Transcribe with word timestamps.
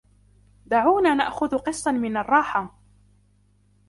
دعونا 0.65 1.13
نأخذ 1.13 1.57
قسطاً 1.57 1.91
من 1.91 2.17
الراحة. 2.17 2.79